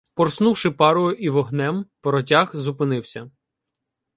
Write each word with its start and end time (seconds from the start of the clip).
Порснувши 0.15 0.71
парою 0.71 1.13
і 1.15 1.29
вогнем, 1.29 1.85
паротяг 2.01 2.51
зупинився. 2.53 3.31